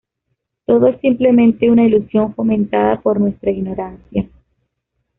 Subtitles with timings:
[0.65, 4.27] Todo es simplemente una ilusión fomentada por nuestra ignorancia.